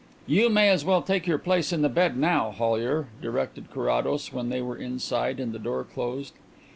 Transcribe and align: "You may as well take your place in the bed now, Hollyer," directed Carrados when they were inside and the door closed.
"You 0.25 0.49
may 0.49 0.69
as 0.71 0.83
well 0.83 1.03
take 1.03 1.27
your 1.27 1.37
place 1.37 1.71
in 1.71 1.83
the 1.83 1.87
bed 1.87 2.17
now, 2.17 2.49
Hollyer," 2.49 3.09
directed 3.21 3.69
Carrados 3.71 4.33
when 4.33 4.49
they 4.49 4.59
were 4.59 4.75
inside 4.75 5.39
and 5.39 5.53
the 5.53 5.59
door 5.59 5.83
closed. 5.83 6.33